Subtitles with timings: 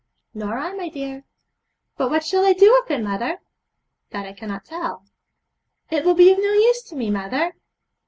[0.33, 1.25] 'Nor I, my dear.'
[1.95, 3.37] 'But what shall I do with it, mother?'
[4.09, 5.05] 'That I cannot tell.'
[5.91, 7.53] 'It will be of no use to me, mother.'